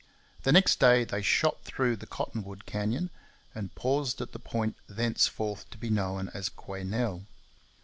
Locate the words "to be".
5.69-5.91